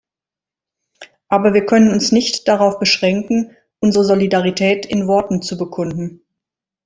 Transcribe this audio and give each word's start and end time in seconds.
Aber 1.27 1.53
wir 1.53 1.67
können 1.67 1.91
uns 1.91 2.11
nicht 2.11 2.47
darauf 2.47 2.79
beschränken, 2.79 3.55
unsere 3.81 4.03
Solidarität 4.03 4.87
in 4.87 5.07
Worten 5.07 5.43
zu 5.43 5.59
bekunden. 5.59 6.23